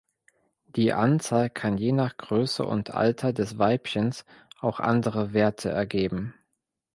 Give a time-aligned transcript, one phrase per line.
[0.65, 4.25] Die Anzahl kann je nach Größe und Alter des Weibchens
[4.59, 6.33] auch andere Werte ergeben.